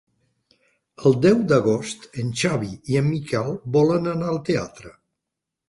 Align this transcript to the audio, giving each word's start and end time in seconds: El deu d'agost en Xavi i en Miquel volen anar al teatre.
El 1.09 1.17
deu 1.25 1.43
d'agost 1.51 2.09
en 2.25 2.33
Xavi 2.43 2.71
i 2.95 2.99
en 3.03 3.07
Miquel 3.13 3.55
volen 3.79 4.13
anar 4.17 4.33
al 4.35 4.43
teatre. 4.51 4.99